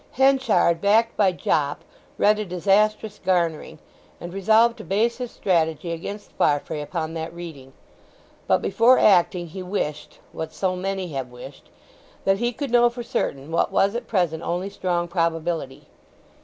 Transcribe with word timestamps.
Henchard, 0.13 0.81
backed 0.81 1.15
by 1.15 1.31
Jopp, 1.31 1.83
read 2.17 2.39
a 2.39 2.45
disastrous 2.45 3.19
garnering, 3.23 3.77
and 4.19 4.33
resolved 4.33 4.75
to 4.77 4.83
base 4.83 5.19
his 5.19 5.29
strategy 5.29 5.91
against 5.91 6.31
Farfrae 6.31 6.81
upon 6.81 7.13
that 7.13 7.31
reading. 7.31 7.71
But 8.47 8.63
before 8.63 8.97
acting 8.97 9.49
he 9.49 9.61
wished—what 9.61 10.51
so 10.51 10.75
many 10.75 11.09
have 11.09 11.27
wished—that 11.29 12.39
he 12.39 12.51
could 12.51 12.71
know 12.71 12.89
for 12.89 13.03
certain 13.03 13.51
what 13.51 13.71
was 13.71 13.93
at 13.93 14.07
present 14.07 14.41
only 14.41 14.71
strong 14.71 15.07
probability. 15.07 15.85